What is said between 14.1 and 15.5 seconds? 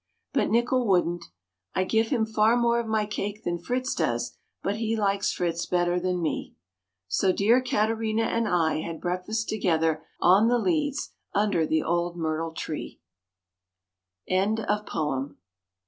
THE WILLOW MAN.